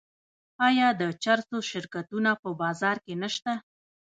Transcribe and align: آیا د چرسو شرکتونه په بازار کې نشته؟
آیا 0.67 0.87
د 1.01 1.03
چرسو 1.23 1.57
شرکتونه 1.71 2.31
په 2.41 2.49
بازار 2.61 2.97
کې 3.05 3.13
نشته؟ 3.23 3.53